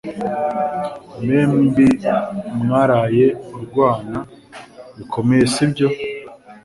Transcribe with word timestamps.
Mwembi 1.23 1.87
mwaraye 2.63 3.25
urwana 3.55 4.19
bikomeye 4.97 5.43
sibyo 5.53 5.87